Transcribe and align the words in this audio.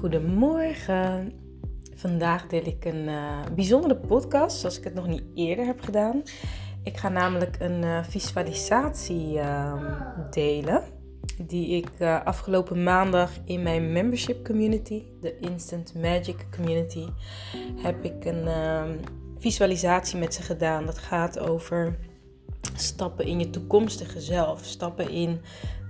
Goedemorgen. 0.00 1.32
Vandaag 1.94 2.46
deel 2.46 2.66
ik 2.66 2.84
een 2.84 3.08
uh, 3.08 3.38
bijzondere 3.54 3.96
podcast, 3.96 4.58
zoals 4.58 4.78
ik 4.78 4.84
het 4.84 4.94
nog 4.94 5.06
niet 5.06 5.22
eerder 5.34 5.66
heb 5.66 5.80
gedaan. 5.80 6.22
Ik 6.82 6.96
ga 6.96 7.08
namelijk 7.08 7.56
een 7.58 7.82
uh, 7.82 8.04
visualisatie 8.04 9.34
uh, 9.34 9.72
delen, 10.30 10.82
die 11.46 11.76
ik 11.76 11.88
uh, 11.98 12.24
afgelopen 12.24 12.82
maandag 12.82 13.30
in 13.44 13.62
mijn 13.62 13.92
membership 13.92 14.44
community, 14.44 15.02
de 15.20 15.38
Instant 15.38 15.94
Magic 15.94 16.46
Community, 16.56 17.06
heb 17.76 18.04
ik 18.04 18.24
een 18.24 18.46
ehm, 18.46 18.96
visualisatie 19.38 20.18
met 20.18 20.34
ze 20.34 20.42
gedaan. 20.42 20.86
Dat 20.86 20.98
gaat 20.98 21.38
over 21.38 21.98
stappen 22.74 23.26
in 23.26 23.38
je 23.38 23.50
toekomstige 23.50 24.20
zelf, 24.20 24.64
stappen 24.64 25.10
in 25.10 25.40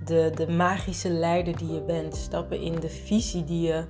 de, 0.05 0.33
de 0.35 0.49
magische 0.49 1.09
leider 1.09 1.57
die 1.57 1.73
je 1.73 1.81
bent, 1.81 2.17
stappen 2.17 2.61
in 2.61 2.81
de 2.81 2.89
visie 2.89 3.45
die 3.45 3.67
je, 3.67 3.85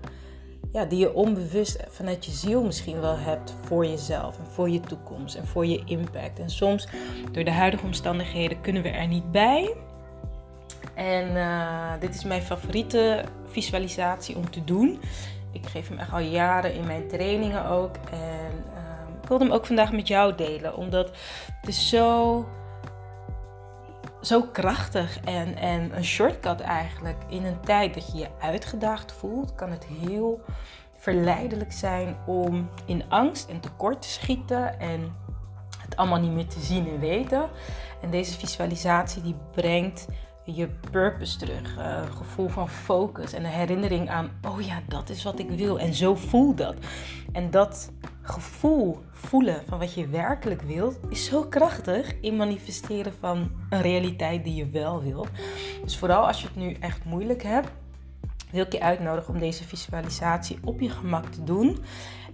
ja, 0.73 0.85
die 0.85 0.99
je 0.99 1.15
onbewust 1.15 1.85
vanuit 1.89 2.25
je 2.25 2.31
ziel 2.31 2.65
misschien 2.65 3.01
wel 3.01 3.17
hebt 3.17 3.55
voor 3.61 3.87
jezelf 3.87 4.39
en 4.39 4.47
voor 4.47 4.71
je 4.71 4.81
toekomst 4.81 5.35
en 5.35 5.47
voor 5.47 5.67
je 5.67 5.83
impact. 5.85 6.39
En 6.39 6.51
soms 6.51 6.89
door 7.33 7.45
de 7.45 7.53
huidige 7.53 7.85
omstandigheden 7.85 8.61
kunnen 8.61 8.83
we 8.83 8.89
er 8.89 9.09
niet 9.09 9.33
bij. 9.33 9.75
En 10.95 11.31
uh, 11.31 11.93
dit 12.01 12.15
is 12.15 12.25
mijn 12.25 12.43
favoriete 12.43 13.25
visualisatie 13.47 14.37
om 14.37 14.51
te 14.51 14.65
doen. 14.65 15.01
Ik 15.53 15.67
geef 15.67 15.89
hem 15.89 15.99
echt 15.99 16.13
al 16.13 16.19
jaren 16.19 16.75
in 16.75 16.87
mijn 16.87 17.09
trainingen 17.09 17.69
ook. 17.69 17.95
En 18.11 18.53
uh, 18.75 19.23
ik 19.23 19.29
wilde 19.29 19.45
hem 19.45 19.53
ook 19.53 19.67
vandaag 19.67 19.93
met 19.93 20.09
jou 20.09 20.35
delen, 20.35 20.77
omdat 20.77 21.11
het 21.61 21.69
is 21.69 21.89
zo 21.89 22.45
zo 24.23 24.43
krachtig 24.43 25.21
en, 25.21 25.57
en 25.57 25.97
een 25.97 26.05
shortcut 26.05 26.61
eigenlijk. 26.61 27.17
In 27.29 27.45
een 27.45 27.61
tijd 27.61 27.95
dat 27.95 28.13
je 28.13 28.19
je 28.19 28.29
uitgedaagd 28.41 29.13
voelt, 29.13 29.55
kan 29.55 29.71
het 29.71 29.85
heel 29.85 30.41
verleidelijk 30.97 31.73
zijn 31.73 32.17
om 32.27 32.71
in 32.87 33.05
angst 33.09 33.49
en 33.49 33.61
tekort 33.61 34.03
te 34.03 34.09
schieten 34.09 34.81
en 34.81 35.15
het 35.79 35.97
allemaal 35.97 36.21
niet 36.21 36.33
meer 36.33 36.47
te 36.47 36.61
zien 36.61 36.89
en 36.89 37.01
weten. 37.01 37.49
En 38.03 38.11
deze 38.11 38.39
visualisatie 38.39 39.23
die 39.23 39.37
brengt 39.53 40.07
je 40.45 40.69
purpose 40.91 41.39
terug, 41.39 41.77
uh, 41.79 41.85
een 41.85 42.13
gevoel 42.13 42.49
van 42.49 42.69
focus 42.69 43.33
en 43.33 43.45
een 43.45 43.51
herinnering 43.51 44.11
aan, 44.11 44.31
oh 44.49 44.61
ja, 44.61 44.81
dat 44.89 45.09
is 45.09 45.23
wat 45.23 45.39
ik 45.39 45.51
wil 45.51 45.79
en 45.79 45.95
zo 45.95 46.15
voel 46.15 46.55
dat. 46.55 46.75
En 47.33 47.51
dat 47.51 47.91
gevoel 48.31 48.99
voelen 49.13 49.63
van 49.67 49.79
wat 49.79 49.95
je 49.95 50.09
werkelijk 50.09 50.63
wilt, 50.63 50.99
is 51.09 51.25
zo 51.25 51.43
krachtig 51.43 52.15
in 52.21 52.37
manifesteren 52.37 53.13
van 53.21 53.51
een 53.71 53.83
realiteit 53.83 54.45
die 54.45 54.55
je 54.55 54.67
wel 54.67 55.03
wilt. 55.03 55.29
Dus 55.83 55.99
vooral 55.99 56.27
als 56.27 56.41
je 56.41 56.47
het 56.47 56.57
nu 56.57 56.77
echt 56.81 57.05
moeilijk 57.05 57.43
hebt, 57.43 57.71
wil 58.51 58.65
ik 58.65 58.73
je 58.73 58.81
uitnodigen 58.81 59.35
om 59.35 59.41
deze 59.41 59.65
visualisatie 59.65 60.59
op 60.65 60.81
je 60.81 60.91
gemak 60.91 61.27
te 61.27 61.45
doen. 61.45 61.79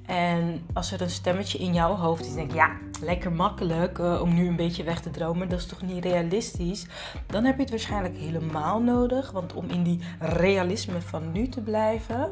En 0.06 0.66
als 0.72 0.92
er 0.92 1.00
een 1.00 1.10
stemmetje 1.10 1.58
in 1.58 1.74
jouw 1.74 1.94
hoofd 1.94 2.26
is, 2.26 2.34
denk 2.34 2.52
ja, 2.52 2.70
lekker 3.00 3.32
makkelijk 3.32 3.98
uh, 3.98 4.20
om 4.20 4.34
nu 4.34 4.48
een 4.48 4.56
beetje 4.56 4.84
weg 4.84 5.00
te 5.00 5.10
dromen, 5.10 5.48
dat 5.48 5.58
is 5.58 5.66
toch 5.66 5.82
niet 5.82 6.04
realistisch? 6.04 6.86
Dan 7.26 7.44
heb 7.44 7.54
je 7.54 7.60
het 7.60 7.70
waarschijnlijk 7.70 8.16
helemaal 8.16 8.82
nodig, 8.82 9.30
want 9.30 9.54
om 9.54 9.68
in 9.68 9.82
die 9.82 10.00
realisme 10.18 11.00
van 11.00 11.32
nu 11.32 11.48
te 11.48 11.60
blijven, 11.60 12.30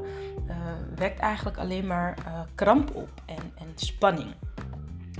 uh, 0.48 0.56
wekt 0.96 1.18
eigenlijk 1.18 1.58
alleen 1.58 1.86
maar 1.86 2.18
uh, 2.26 2.40
kramp 2.54 2.94
op 2.94 3.08
en, 3.26 3.52
en 3.54 3.66
spanning. 3.74 4.34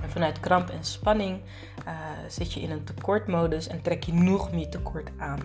En 0.02 0.11
vanuit 0.11 0.41
kramp 0.41 0.68
en 0.68 0.84
spanning 0.84 1.41
zit 2.28 2.52
je 2.52 2.61
in 2.61 2.70
een 2.70 2.84
tekortmodus 2.84 3.66
en 3.66 3.83
trek 3.83 4.05
je 4.05 4.12
nog 4.12 4.52
meer 4.52 4.68
tekort 4.68 5.11
aan. 5.18 5.41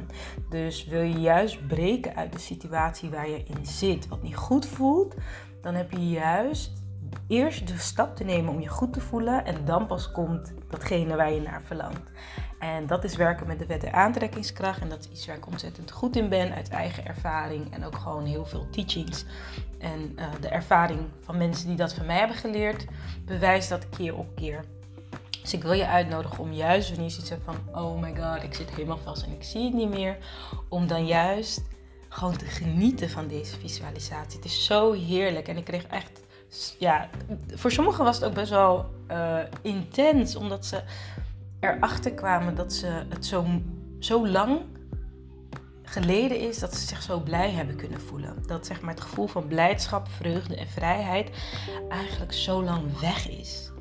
Dus 0.49 0.85
wil 0.85 1.01
je 1.01 1.19
juist 1.19 1.67
breken 1.67 2.16
uit 2.16 2.33
de 2.33 2.39
situatie 2.39 3.09
waar 3.09 3.29
je 3.29 3.44
in 3.44 3.66
zit, 3.66 4.07
wat 4.07 4.21
niet 4.21 4.35
goed 4.35 4.66
voelt, 4.66 5.16
dan 5.61 5.75
heb 5.75 5.91
je 5.91 6.09
juist 6.09 6.78
eerst 7.27 7.67
de 7.67 7.78
stap 7.78 8.16
te 8.16 8.23
nemen 8.23 8.53
om 8.53 8.59
je 8.59 8.67
goed 8.67 8.94
te 8.94 9.01
voelen 9.01 9.45
en 9.45 9.66
dan 9.66 9.88
pas 9.88 10.11
komt 10.11 10.53
datgene 10.69 11.16
waar 11.16 11.31
je 11.31 11.41
naar 11.41 11.61
verlangt. 11.61 12.11
En 12.59 12.88
dat 12.88 13.03
is 13.03 13.16
werken 13.16 13.47
met 13.47 13.59
de 13.59 13.66
wet 13.66 13.81
der 13.81 13.91
aantrekkingskracht 13.91 14.81
en 14.81 14.89
dat 14.89 15.00
is 15.00 15.09
iets 15.09 15.25
waar 15.25 15.35
ik 15.35 15.47
ontzettend 15.47 15.91
goed 15.91 16.16
in 16.16 16.29
ben 16.29 16.53
uit 16.53 16.69
eigen 16.69 17.06
ervaring 17.06 17.73
en 17.73 17.85
ook 17.85 17.95
gewoon 17.95 18.25
heel 18.25 18.45
veel 18.45 18.67
teachings. 18.69 19.25
En 19.78 20.16
uh, 20.16 20.25
de 20.41 20.47
ervaring 20.47 21.00
van 21.22 21.38
mensen 21.38 21.67
die 21.67 21.78
dat 21.78 21.94
van 21.94 22.06
mij 22.06 22.17
hebben 22.17 22.38
geleerd, 22.38 22.85
bewijst 23.25 23.69
dat 23.69 23.89
keer 23.89 24.16
op 24.16 24.35
keer. 24.35 24.63
Dus 25.41 25.53
ik 25.53 25.63
wil 25.63 25.73
je 25.73 25.88
uitnodigen 25.88 26.39
om 26.39 26.53
juist 26.53 26.89
wanneer 26.89 27.07
je 27.07 27.11
zoiets 27.11 27.29
hebt 27.29 27.44
van, 27.44 27.84
oh 27.84 28.01
my 28.01 28.16
god, 28.16 28.44
ik 28.44 28.53
zit 28.53 28.69
helemaal 28.69 28.97
vast 28.97 29.23
en 29.23 29.31
ik 29.31 29.44
zie 29.44 29.63
het 29.63 29.73
niet 29.73 29.89
meer, 29.89 30.17
om 30.69 30.88
dan 30.88 31.05
juist 31.05 31.61
gewoon 32.09 32.38
te 32.38 32.45
genieten 32.45 33.09
van 33.09 33.28
deze 33.28 33.59
visualisatie. 33.59 34.35
Het 34.35 34.45
is 34.45 34.66
zo 34.66 34.91
heerlijk 34.91 35.47
en 35.47 35.57
ik 35.57 35.66
kreeg 35.66 35.84
echt 35.84 36.22
ja, 36.79 37.09
voor 37.53 37.71
sommigen 37.71 38.03
was 38.03 38.15
het 38.15 38.25
ook 38.25 38.33
best 38.33 38.49
wel 38.49 38.85
uh, 39.11 39.39
intens, 39.61 40.35
omdat 40.35 40.65
ze 40.65 40.81
erachter 41.59 42.11
kwamen 42.13 42.55
dat 42.55 42.73
ze 42.73 42.87
het 43.09 43.25
zo, 43.25 43.45
zo 43.99 44.27
lang 44.27 44.61
geleden 45.83 46.39
is 46.39 46.59
dat 46.59 46.75
ze 46.75 46.87
zich 46.87 47.01
zo 47.01 47.19
blij 47.19 47.51
hebben 47.51 47.75
kunnen 47.75 48.01
voelen. 48.01 48.43
Dat 48.45 48.65
zeg 48.65 48.81
maar 48.81 48.93
het 48.93 49.03
gevoel 49.03 49.27
van 49.27 49.47
blijdschap, 49.47 50.07
vreugde 50.07 50.55
en 50.55 50.67
vrijheid 50.67 51.29
eigenlijk 51.89 52.33
zo 52.33 52.63
lang 52.63 52.99
weg 52.99 53.29
is. 53.29 53.71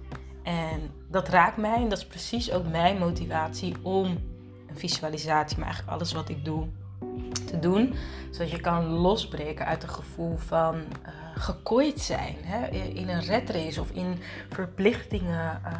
En 0.42 0.90
dat 1.10 1.28
raakt 1.28 1.56
mij 1.56 1.76
en 1.76 1.88
dat 1.88 1.98
is 1.98 2.06
precies 2.06 2.52
ook 2.52 2.68
mijn 2.68 2.98
motivatie 2.98 3.74
om 3.82 4.06
een 4.66 4.78
visualisatie, 4.78 5.56
maar 5.58 5.66
eigenlijk 5.66 5.96
alles 5.96 6.12
wat 6.12 6.28
ik 6.28 6.44
doe, 6.44 6.66
te 7.28 7.58
doen. 7.58 7.94
Zodat 8.30 8.50
je 8.50 8.60
kan 8.60 8.84
losbreken 8.84 9.66
uit 9.66 9.82
het 9.82 9.90
gevoel 9.90 10.36
van 10.36 10.74
uh, 10.74 10.82
gekooid 11.34 12.00
zijn. 12.00 12.36
Hè? 12.40 12.66
In 12.76 13.08
een 13.08 13.22
redrace 13.22 13.80
of 13.80 13.90
in 13.90 14.18
verplichtingen. 14.48 15.60
Uh, 15.66 15.72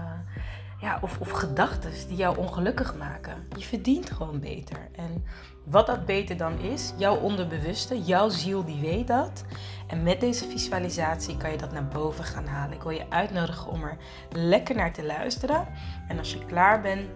ja, 0.80 0.98
of, 1.02 1.18
of 1.20 1.30
gedachten 1.30 1.90
die 2.08 2.16
jou 2.16 2.36
ongelukkig 2.36 2.96
maken. 2.96 3.46
Je 3.56 3.64
verdient 3.64 4.10
gewoon 4.10 4.40
beter. 4.40 4.88
En 4.92 5.24
wat 5.64 5.86
dat 5.86 6.06
beter 6.06 6.36
dan 6.36 6.58
is, 6.58 6.92
jouw 6.96 7.16
onderbewuste, 7.16 8.02
jouw 8.02 8.28
ziel 8.28 8.64
die 8.64 8.80
weet 8.80 9.06
dat. 9.06 9.44
En 9.86 10.02
met 10.02 10.20
deze 10.20 10.48
visualisatie 10.48 11.36
kan 11.36 11.50
je 11.50 11.56
dat 11.58 11.72
naar 11.72 11.88
boven 11.88 12.24
gaan 12.24 12.46
halen. 12.46 12.76
Ik 12.76 12.82
wil 12.82 12.92
je 12.92 13.10
uitnodigen 13.10 13.70
om 13.70 13.82
er 13.82 13.96
lekker 14.30 14.74
naar 14.74 14.92
te 14.92 15.04
luisteren. 15.04 15.68
En 16.08 16.18
als 16.18 16.32
je 16.32 16.44
klaar 16.44 16.80
bent, 16.80 17.08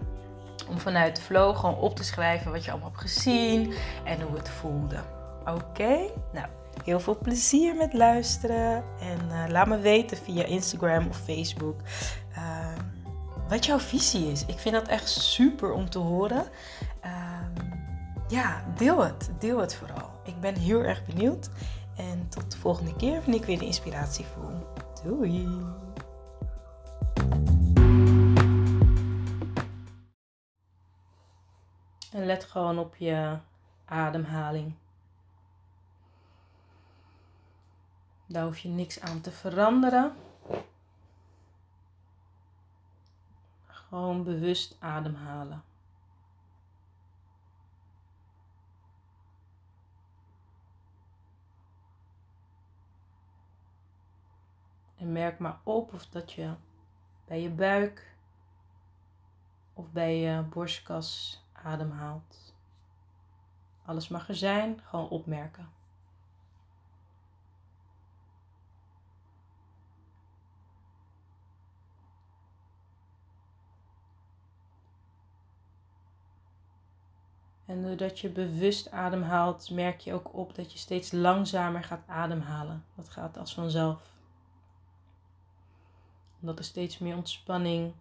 om 0.69 0.79
vanuit 0.79 1.21
flow 1.21 1.55
gewoon 1.55 1.77
op 1.77 1.95
te 1.95 2.03
schrijven 2.03 2.51
wat 2.51 2.65
je 2.65 2.71
allemaal 2.71 2.89
hebt 2.89 3.01
gezien 3.01 3.73
en 4.03 4.21
hoe 4.21 4.37
het 4.37 4.49
voelde. 4.49 4.99
Oké? 5.45 5.97
Nou, 6.33 6.47
heel 6.83 6.99
veel 6.99 7.17
plezier 7.17 7.75
met 7.75 7.93
luisteren. 7.93 8.83
En 8.99 9.19
uh, 9.29 9.43
laat 9.47 9.67
me 9.67 9.77
weten 9.77 10.17
via 10.17 10.43
Instagram 10.43 11.07
of 11.07 11.17
Facebook 11.17 11.79
uh, 12.37 12.67
wat 13.47 13.65
jouw 13.65 13.79
visie 13.79 14.31
is. 14.31 14.45
Ik 14.45 14.59
vind 14.59 14.75
dat 14.75 14.87
echt 14.87 15.09
super 15.09 15.71
om 15.71 15.89
te 15.89 15.99
horen. 15.99 16.45
Uh, 17.05 17.11
ja, 18.27 18.63
deel 18.77 19.03
het. 19.03 19.29
Deel 19.39 19.59
het 19.59 19.75
vooral. 19.75 20.09
Ik 20.23 20.39
ben 20.39 20.55
heel 20.55 20.81
erg 20.81 21.05
benieuwd. 21.05 21.49
En 21.97 22.29
tot 22.29 22.51
de 22.51 22.57
volgende 22.57 22.95
keer 22.95 23.19
wanneer 23.19 23.39
ik 23.39 23.45
weer 23.45 23.59
de 23.59 23.65
inspiratie 23.65 24.25
voel. 24.25 24.67
Doei! 25.03 25.47
Let 32.33 32.43
gewoon 32.43 32.79
op 32.79 32.95
je 32.95 33.37
ademhaling. 33.85 34.73
Daar 38.25 38.43
hoef 38.43 38.57
je 38.57 38.69
niks 38.69 38.99
aan 39.01 39.21
te 39.21 39.31
veranderen. 39.31 40.15
Gewoon 43.65 44.23
bewust 44.23 44.77
ademhalen. 44.79 45.63
En 54.97 55.11
merk 55.11 55.39
maar 55.39 55.59
op 55.63 55.93
of 55.93 56.05
dat 56.05 56.31
je 56.31 56.53
bij 57.25 57.41
je 57.41 57.49
buik 57.49 58.15
of 59.73 59.91
bij 59.91 60.17
je 60.17 60.41
borstkas 60.41 61.42
ademhaalt. 61.63 62.53
Alles 63.85 64.07
mag 64.07 64.27
er 64.27 64.35
zijn, 64.35 64.81
gewoon 64.83 65.09
opmerken. 65.09 65.69
En 77.65 77.81
doordat 77.81 78.19
je 78.19 78.29
bewust 78.29 78.91
ademhaalt, 78.91 79.69
merk 79.69 79.99
je 79.99 80.13
ook 80.13 80.33
op 80.33 80.55
dat 80.55 80.71
je 80.71 80.77
steeds 80.77 81.11
langzamer 81.11 81.83
gaat 81.83 82.07
ademhalen. 82.07 82.85
Dat 82.95 83.09
gaat 83.09 83.37
als 83.37 83.53
vanzelf. 83.53 84.01
Omdat 86.39 86.59
er 86.59 86.65
steeds 86.65 86.97
meer 86.97 87.15
ontspanning 87.15 87.93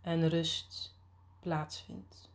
en 0.00 0.28
rust 0.28 0.96
plaatsvindt. 1.40 2.27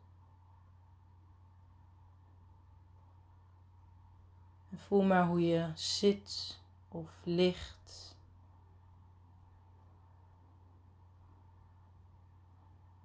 En 4.74 4.80
voel 4.80 5.04
maar 5.04 5.25
hoe 5.25 5.48
je 5.48 5.72
zit 5.75 6.60
of 6.90 7.10
licht. 7.24 8.18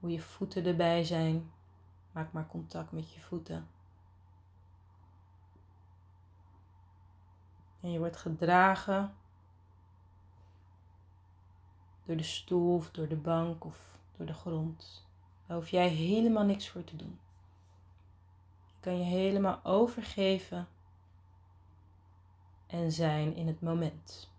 Hoe 0.01 0.11
je 0.11 0.21
voeten 0.21 0.65
erbij 0.65 1.05
zijn. 1.05 1.53
Maak 2.13 2.33
maar 2.33 2.47
contact 2.47 2.93
met 2.93 3.13
je 3.13 3.21
voeten. 3.21 3.69
En 7.81 7.91
je 7.91 7.99
wordt 7.99 8.17
gedragen 8.17 9.15
door 12.05 12.17
de 12.17 12.23
stoel 12.23 12.75
of 12.75 12.91
door 12.91 13.09
de 13.09 13.17
bank 13.17 13.65
of 13.65 13.99
door 14.17 14.27
de 14.27 14.35
grond. 14.35 15.07
Daar 15.47 15.57
hoef 15.57 15.69
jij 15.69 15.89
helemaal 15.89 16.45
niks 16.45 16.69
voor 16.69 16.85
te 16.85 16.97
doen. 16.97 17.19
Je 18.67 18.75
kan 18.81 18.99
je 18.99 19.05
helemaal 19.05 19.65
overgeven 19.65 20.69
en 22.69 22.93
zijn 22.93 23.35
in 23.35 23.47
het 23.47 23.61
moment. 23.61 24.31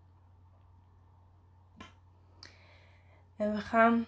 En 3.35 3.51
we 3.51 3.57
gaan 3.57 4.05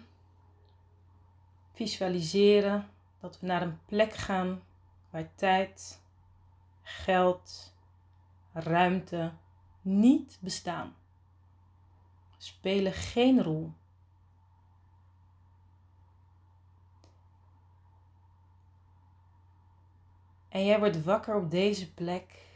visualiseren 1.74 2.90
dat 3.20 3.40
we 3.40 3.48
naar 3.48 3.62
een 3.62 3.80
plek 3.86 4.14
gaan 4.14 4.62
waar 5.10 5.36
tijd, 5.36 6.02
geld, 6.82 7.76
ruimte 8.54 9.34
niet 9.82 10.38
bestaan. 10.42 10.96
Spelen 12.38 12.94
geen 12.94 13.44
rol. 13.44 13.74
En 20.50 20.66
jij 20.66 20.80
wordt 20.80 21.04
wakker 21.04 21.36
op 21.36 21.52
deze 21.52 21.94
plek. 21.94 22.51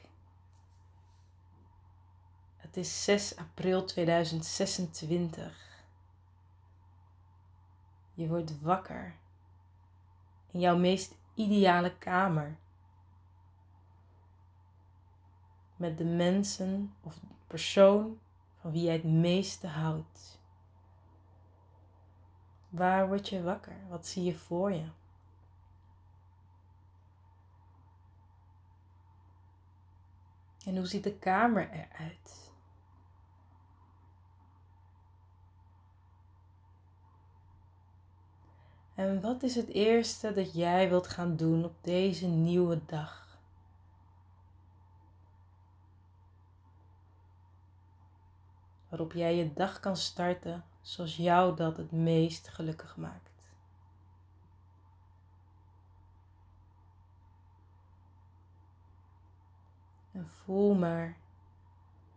Het 2.76 2.84
is 2.84 3.04
6 3.04 3.36
april 3.36 3.86
2026. 3.86 5.84
Je 8.14 8.28
wordt 8.28 8.62
wakker 8.62 9.16
in 10.52 10.60
jouw 10.60 10.78
meest 10.78 11.16
ideale 11.34 11.98
kamer. 11.98 12.58
Met 15.76 15.98
de 15.98 16.06
mensen 16.06 16.96
of 17.02 17.20
persoon 17.48 18.20
van 18.62 18.72
wie 18.72 18.84
jij 18.84 18.94
het 18.94 19.04
meeste 19.04 19.68
houdt. 19.68 20.40
Waar 22.70 23.08
word 23.08 23.30
je 23.30 23.44
wakker? 23.44 23.88
Wat 23.90 24.08
zie 24.08 24.24
je 24.24 24.36
voor 24.36 24.72
je? 24.72 24.90
En 30.66 30.78
hoe 30.78 30.86
ziet 30.86 31.04
de 31.04 31.18
kamer 31.18 31.70
eruit? 31.70 32.45
En 38.96 39.22
wat 39.22 39.44
is 39.44 39.56
het 39.56 39.68
eerste 39.68 40.34
dat 40.34 40.54
jij 40.54 40.90
wilt 40.90 41.08
gaan 41.08 41.36
doen 41.36 41.66
op 41.66 41.76
deze 41.82 42.28
nieuwe 42.28 42.86
dag? 42.86 43.40
Waarop 48.90 49.12
jij 49.12 49.36
je 49.36 49.54
dag 49.54 49.80
kan 49.80 49.98
starten 49.98 50.64
zoals 50.82 51.16
jou 51.16 51.56
dat 51.56 51.78
het 51.78 51.92
meest 51.92 52.48
gelukkig 52.48 52.98
maakt. 52.98 53.54
En 60.12 60.28
voel 60.28 60.74
maar 60.74 61.18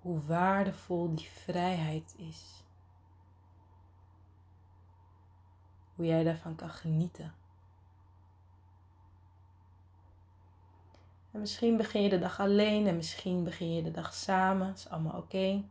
hoe 0.01 0.21
waardevol 0.21 1.15
die 1.15 1.29
vrijheid 1.31 2.15
is. 2.17 2.65
Hoe 5.99 6.07
jij 6.07 6.25
daarvan 6.25 6.55
kan 6.55 6.71
genieten. 6.71 7.35
En 11.31 11.41
misschien 11.41 11.77
begin 11.77 12.03
je 12.03 12.09
de 12.09 12.19
dag 12.19 12.41
alleen 12.41 12.87
en 12.87 12.97
misschien 12.97 13.45
begin 13.45 13.75
je 13.75 13.83
de 13.83 13.91
dag 13.91 14.15
samen. 14.15 14.67
Dat 14.67 14.77
is 14.77 14.89
allemaal 14.89 15.17
oké. 15.17 15.65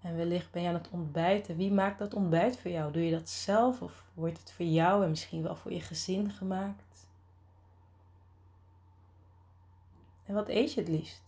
En 0.00 0.16
wellicht 0.16 0.50
ben 0.50 0.62
je 0.62 0.68
aan 0.68 0.74
het 0.74 0.90
ontbijten. 0.90 1.56
Wie 1.56 1.72
maakt 1.72 1.98
dat 1.98 2.14
ontbijt 2.14 2.58
voor 2.58 2.70
jou? 2.70 2.92
Doe 2.92 3.04
je 3.04 3.10
dat 3.10 3.28
zelf 3.28 3.82
of 3.82 4.04
wordt 4.14 4.38
het 4.38 4.52
voor 4.52 4.66
jou 4.66 5.02
en 5.04 5.10
misschien 5.10 5.42
wel 5.42 5.56
voor 5.56 5.72
je 5.72 5.80
gezin 5.80 6.30
gemaakt? 6.30 7.06
En 10.26 10.34
wat 10.34 10.48
eet 10.48 10.72
je 10.72 10.80
het 10.80 10.88
liefst? 10.88 11.22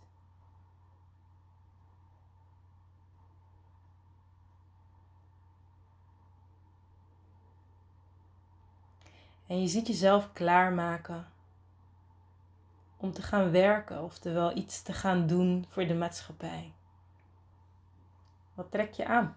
En 9.56 9.62
je 9.62 9.68
ziet 9.68 9.86
jezelf 9.86 10.32
klaarmaken 10.32 11.28
om 12.96 13.12
te 13.12 13.22
gaan 13.22 13.50
werken, 13.50 14.02
oftewel 14.02 14.56
iets 14.56 14.82
te 14.82 14.92
gaan 14.92 15.26
doen 15.26 15.66
voor 15.68 15.86
de 15.86 15.94
maatschappij. 15.94 16.72
Wat 18.54 18.70
trek 18.70 18.92
je 18.92 19.06
aan? 19.06 19.36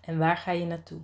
En 0.00 0.18
waar 0.18 0.36
ga 0.36 0.50
je 0.50 0.64
naartoe? 0.64 1.00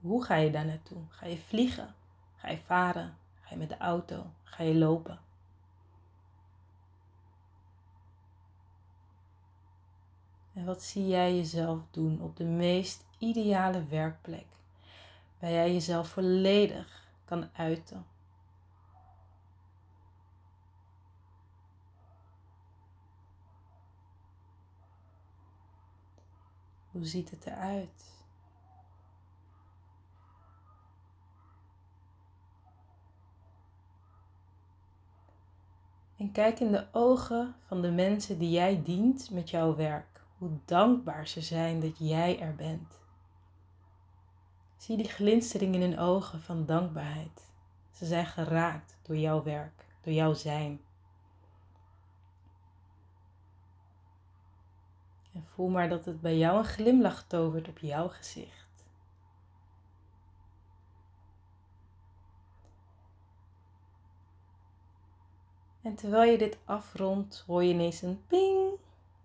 Hoe 0.00 0.24
ga 0.24 0.34
je 0.34 0.50
daar 0.50 0.64
naartoe? 0.64 1.02
Ga 1.08 1.26
je 1.26 1.38
vliegen? 1.38 1.94
Ga 2.36 2.48
je 2.48 2.58
varen? 2.58 3.16
Ga 3.40 3.50
je 3.50 3.56
met 3.56 3.68
de 3.68 3.78
auto? 3.78 4.26
Ga 4.42 4.62
je 4.62 4.74
lopen? 4.74 5.18
En 10.52 10.64
wat 10.64 10.82
zie 10.82 11.06
jij 11.06 11.36
jezelf 11.36 11.80
doen 11.90 12.20
op 12.20 12.36
de 12.36 12.44
meest 12.44 13.04
ideale 13.18 13.84
werkplek, 13.84 14.59
waar 15.40 15.50
jij 15.50 15.72
jezelf 15.72 16.08
volledig 16.08 17.08
kan 17.24 17.48
uiten? 17.52 18.06
Hoe 26.90 27.04
ziet 27.04 27.30
het 27.30 27.46
eruit? 27.46 28.18
En 36.16 36.32
kijk 36.32 36.60
in 36.60 36.72
de 36.72 36.86
ogen 36.92 37.54
van 37.66 37.82
de 37.82 37.90
mensen 37.90 38.38
die 38.38 38.50
jij 38.50 38.82
dient 38.82 39.30
met 39.30 39.50
jouw 39.50 39.76
werk 39.76 40.22
hoe 40.38 40.50
dankbaar 40.64 41.28
ze 41.28 41.40
zijn 41.40 41.80
dat 41.80 41.98
jij 41.98 42.40
er 42.40 42.54
bent. 42.54 42.99
Zie 44.80 44.96
die 44.96 45.08
glinstering 45.08 45.74
in 45.74 45.80
hun 45.80 45.98
ogen 45.98 46.40
van 46.40 46.66
dankbaarheid. 46.66 47.52
Ze 47.90 48.06
zijn 48.06 48.26
geraakt 48.26 48.98
door 49.02 49.16
jouw 49.16 49.42
werk, 49.42 49.86
door 50.00 50.12
jouw 50.12 50.34
zijn. 50.34 50.80
En 55.32 55.46
voel 55.46 55.68
maar 55.68 55.88
dat 55.88 56.04
het 56.04 56.20
bij 56.20 56.36
jou 56.36 56.58
een 56.58 56.64
glimlach 56.64 57.24
tovert 57.26 57.68
op 57.68 57.78
jouw 57.78 58.08
gezicht. 58.08 58.84
En 65.82 65.94
terwijl 65.94 66.30
je 66.30 66.38
dit 66.38 66.58
afrondt, 66.64 67.44
hoor 67.46 67.64
je 67.64 67.72
ineens 67.72 68.02
een 68.02 68.22
ping 68.26 68.70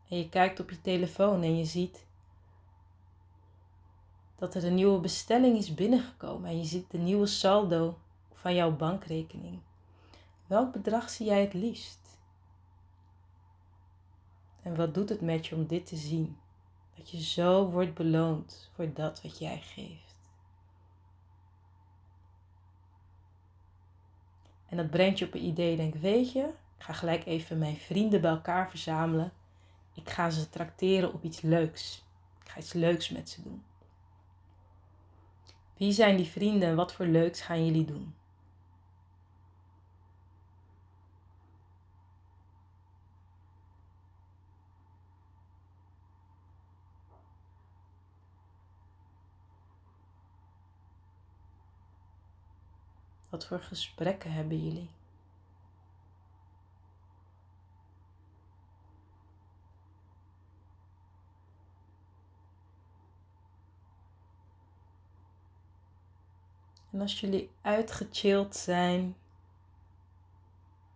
en 0.09 0.17
je 0.17 0.29
kijkt 0.29 0.59
op 0.59 0.69
je 0.69 0.81
telefoon 0.81 1.43
en 1.43 1.57
je 1.57 1.65
ziet 1.65 2.05
dat 4.35 4.55
er 4.55 4.65
een 4.65 4.75
nieuwe 4.75 4.99
bestelling 4.99 5.57
is 5.57 5.73
binnengekomen 5.73 6.49
en 6.49 6.57
je 6.57 6.65
ziet 6.65 6.91
de 6.91 6.97
nieuwe 6.97 7.25
saldo 7.25 7.97
van 8.33 8.55
jouw 8.55 8.75
bankrekening. 8.75 9.59
Welk 10.47 10.71
bedrag 10.71 11.09
zie 11.09 11.25
jij 11.25 11.41
het 11.41 11.53
liefst? 11.53 11.99
En 14.61 14.75
wat 14.75 14.93
doet 14.93 15.09
het 15.09 15.21
met 15.21 15.47
je 15.47 15.55
om 15.55 15.65
dit 15.67 15.85
te 15.85 15.95
zien? 15.95 16.37
Dat 16.95 17.09
je 17.09 17.21
zo 17.21 17.69
wordt 17.69 17.93
beloond 17.93 18.71
voor 18.75 18.93
dat 18.93 19.21
wat 19.21 19.39
jij 19.39 19.61
geeft. 19.61 20.15
En 24.65 24.77
dat 24.77 24.89
brengt 24.89 25.19
je 25.19 25.25
op 25.25 25.33
een 25.33 25.45
idee. 25.45 25.75
Denk, 25.75 25.95
weet 25.95 26.31
je, 26.31 26.43
ik 26.77 26.83
ga 26.83 26.93
gelijk 26.93 27.25
even 27.25 27.57
mijn 27.57 27.77
vrienden 27.77 28.21
bij 28.21 28.31
elkaar 28.31 28.69
verzamelen 28.69 29.31
ik 29.95 30.09
ga 30.09 30.29
ze 30.29 30.49
trakteren 30.49 31.13
op 31.13 31.23
iets 31.23 31.41
leuks. 31.41 32.03
Ik 32.43 32.49
ga 32.49 32.59
iets 32.59 32.73
leuks 32.73 33.09
met 33.09 33.29
ze 33.29 33.41
doen. 33.41 33.63
Wie 35.77 35.91
zijn 35.91 36.17
die 36.17 36.25
vrienden 36.25 36.69
en 36.69 36.75
wat 36.75 36.93
voor 36.93 37.05
leuks 37.05 37.41
gaan 37.41 37.65
jullie 37.65 37.85
doen? 37.85 38.15
Wat 53.29 53.45
voor 53.45 53.59
gesprekken 53.59 54.31
hebben 54.31 54.63
jullie? 54.63 54.89
En 66.95 67.01
als 67.01 67.19
jullie 67.19 67.51
uitgechilled 67.61 68.55
zijn, 68.55 69.15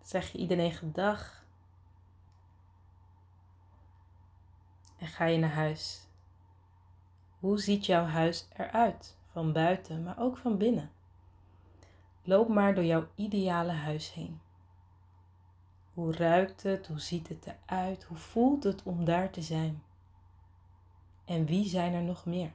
zeg 0.02 0.32
je 0.32 0.38
iedereen 0.38 0.72
gedag. 0.72 1.46
En 4.98 5.08
ga 5.08 5.26
je 5.26 5.38
naar 5.38 5.54
huis. 5.54 6.08
Hoe 7.40 7.60
ziet 7.60 7.86
jouw 7.86 8.06
huis 8.06 8.48
eruit? 8.54 9.18
Van 9.32 9.54
buiten, 9.54 10.04
maar 10.04 10.20
ook 10.20 10.38
van 10.38 10.58
binnen. 10.58 10.92
Loop 12.24 12.48
maar 12.48 12.76
door 12.76 12.86
jouw 12.86 13.08
ideale 13.16 13.72
huis 13.72 14.14
heen. 14.14 14.42
Hoe 15.94 16.14
ruikt 16.14 16.64
het? 16.64 16.88
Hoe 16.88 17.00
ziet 17.00 17.28
het 17.28 17.46
eruit? 17.46 18.04
Hoe 18.04 18.18
voelt 18.18 18.64
het 18.64 18.84
om 18.84 19.06
daar 19.06 19.30
te 19.30 19.42
zijn? 19.42 19.84
En 21.26 21.46
wie 21.46 21.66
zijn 21.66 21.94
er 21.94 22.04
nog 22.04 22.26
meer? 22.26 22.52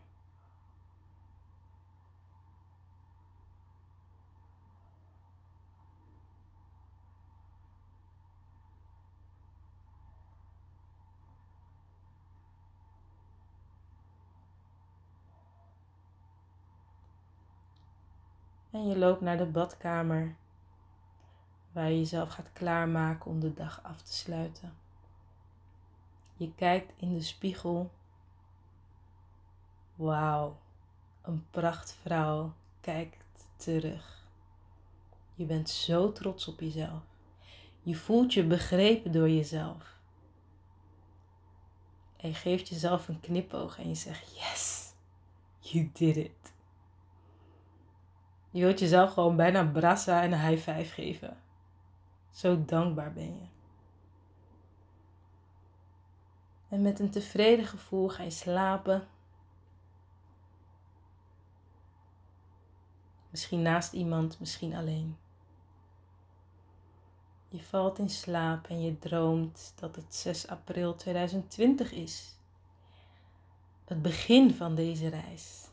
En 18.75 18.87
je 18.87 18.99
loopt 18.99 19.21
naar 19.21 19.37
de 19.37 19.47
badkamer, 19.47 20.37
waar 21.73 21.91
je 21.91 21.99
jezelf 21.99 22.29
gaat 22.29 22.53
klaarmaken 22.53 23.31
om 23.31 23.41
de 23.41 23.55
dag 23.55 23.83
af 23.83 24.03
te 24.03 24.13
sluiten. 24.13 24.75
Je 26.37 26.55
kijkt 26.55 26.93
in 26.97 27.15
de 27.15 27.23
spiegel. 27.23 27.91
Wauw, 29.95 30.57
een 31.23 31.47
prachtvrouw 31.51 32.53
kijkt 32.81 33.47
terug. 33.57 34.27
Je 35.35 35.45
bent 35.45 35.71
zo 35.71 36.13
trots 36.13 36.49
op 36.49 36.61
jezelf. 36.61 37.03
Je 37.83 37.95
voelt 37.95 38.35
je 38.35 38.47
begrepen 38.47 39.13
door 39.13 39.31
jezelf. 39.31 39.99
En 42.17 42.29
je 42.29 42.35
geeft 42.35 42.69
jezelf 42.69 43.09
een 43.09 43.21
knipoog 43.21 43.79
en 43.79 43.89
je 43.89 43.95
zegt: 43.95 44.35
Yes, 44.35 44.93
you 45.61 45.91
did 45.93 46.17
it. 46.17 46.54
Je 48.55 48.61
wilt 48.61 48.79
jezelf 48.79 49.13
gewoon 49.13 49.37
bijna 49.37 49.65
brassa 49.65 50.23
en 50.23 50.33
een 50.33 50.49
high 50.49 50.71
five 50.71 50.93
geven. 50.93 51.37
Zo 52.31 52.65
dankbaar 52.65 53.13
ben 53.13 53.39
je. 53.41 53.47
En 56.69 56.83
met 56.83 56.99
een 56.99 57.11
tevreden 57.11 57.65
gevoel 57.65 58.09
ga 58.09 58.23
je 58.23 58.31
slapen. 58.31 59.09
Misschien 63.31 63.63
naast 63.63 63.93
iemand, 63.93 64.41
misschien 64.41 64.75
alleen. 64.75 65.17
Je 67.49 67.63
valt 67.63 67.99
in 67.99 68.11
slaap 68.11 68.67
en 68.67 68.81
je 68.81 68.99
droomt 68.99 69.73
dat 69.77 69.97
het 69.97 70.15
6 70.15 70.49
april 70.49 70.95
2020 70.95 71.93
is. 71.93 72.37
Het 73.85 74.03
begin 74.03 74.55
van 74.55 74.75
deze 74.75 75.09
reis 75.09 75.73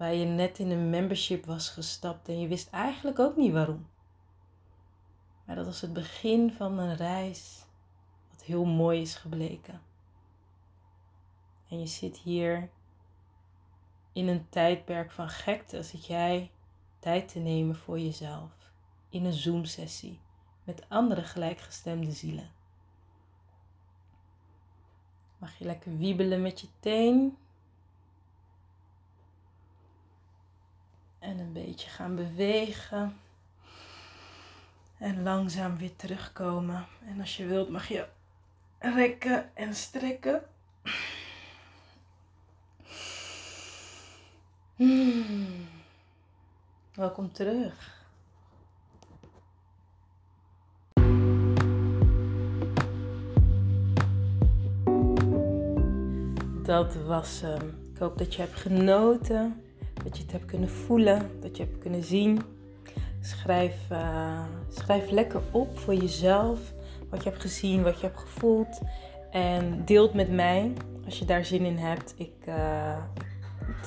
waar 0.00 0.14
je 0.14 0.24
net 0.24 0.58
in 0.58 0.70
een 0.70 0.90
membership 0.90 1.44
was 1.44 1.68
gestapt 1.68 2.28
en 2.28 2.40
je 2.40 2.48
wist 2.48 2.70
eigenlijk 2.70 3.18
ook 3.18 3.36
niet 3.36 3.52
waarom. 3.52 3.86
Maar 5.44 5.56
dat 5.56 5.64
was 5.64 5.80
het 5.80 5.92
begin 5.92 6.52
van 6.52 6.78
een 6.78 6.96
reis 6.96 7.64
wat 8.30 8.42
heel 8.42 8.64
mooi 8.64 9.00
is 9.00 9.14
gebleken. 9.14 9.80
En 11.68 11.78
je 11.78 11.86
zit 11.86 12.16
hier 12.16 12.70
in 14.12 14.28
een 14.28 14.48
tijdperk 14.48 15.10
van 15.10 15.28
gekte, 15.28 15.82
zit 15.82 16.06
jij 16.06 16.50
tijd 16.98 17.28
te 17.28 17.38
nemen 17.38 17.76
voor 17.76 17.98
jezelf 17.98 18.52
in 19.08 19.24
een 19.24 19.32
Zoom-sessie 19.32 20.20
met 20.64 20.88
andere 20.88 21.22
gelijkgestemde 21.22 22.12
zielen. 22.12 22.50
Mag 25.38 25.58
je 25.58 25.64
lekker 25.64 25.96
wiebelen 25.96 26.42
met 26.42 26.60
je 26.60 26.68
teen 26.78 27.36
En 31.20 31.38
een 31.38 31.52
beetje 31.52 31.90
gaan 31.90 32.16
bewegen. 32.16 33.16
En 34.98 35.22
langzaam 35.22 35.76
weer 35.76 35.96
terugkomen. 35.96 36.86
En 37.06 37.20
als 37.20 37.36
je 37.36 37.46
wilt 37.46 37.68
mag 37.70 37.88
je 37.88 38.06
rekken 38.78 39.56
en 39.56 39.74
strekken. 39.74 40.42
Hmm. 44.76 45.68
Welkom 46.94 47.32
terug. 47.32 47.98
Dat 56.62 56.94
was 56.94 57.40
hem. 57.40 57.90
Ik 57.92 57.98
hoop 57.98 58.18
dat 58.18 58.34
je 58.34 58.42
hebt 58.42 58.60
genoten. 58.60 59.64
Dat 60.04 60.16
je 60.16 60.22
het 60.22 60.32
hebt 60.32 60.44
kunnen 60.44 60.70
voelen, 60.70 61.30
dat 61.40 61.56
je 61.56 61.62
hebt 61.62 61.78
kunnen 61.78 62.04
zien. 62.04 62.40
Schrijf, 63.20 63.76
uh, 63.92 64.42
schrijf 64.68 65.10
lekker 65.10 65.40
op 65.50 65.78
voor 65.78 65.94
jezelf 65.94 66.58
wat 67.10 67.22
je 67.22 67.28
hebt 67.28 67.42
gezien, 67.42 67.82
wat 67.82 68.00
je 68.00 68.06
hebt 68.06 68.18
gevoeld. 68.18 68.80
En 69.30 69.84
deel 69.84 70.02
het 70.02 70.14
met 70.14 70.30
mij 70.30 70.72
als 71.04 71.18
je 71.18 71.24
daar 71.24 71.44
zin 71.44 71.64
in 71.64 71.76
hebt. 71.76 72.14
Ik, 72.16 72.32
uh, 72.48 72.96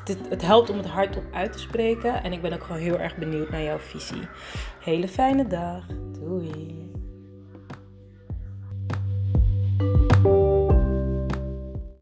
het, 0.05 0.17
het, 0.29 0.41
helpt 0.41 0.69
om 0.69 0.77
het 0.77 0.87
hardop 0.87 1.23
uit 1.31 1.51
te 1.51 1.59
spreken. 1.59 2.23
En 2.23 2.33
ik 2.33 2.41
ben 2.41 2.53
ook 2.53 2.63
gewoon 2.63 2.81
heel 2.81 2.99
erg 2.99 3.17
benieuwd 3.17 3.49
naar 3.49 3.63
jouw 3.63 3.79
visie. 3.79 4.27
Hele 4.79 5.07
fijne 5.07 5.47
dag. 5.47 5.85
Doei. 6.19 6.72